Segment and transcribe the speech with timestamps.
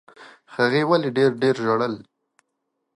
[0.55, 1.95] هغې ولي ډېر ډېر ژړل؟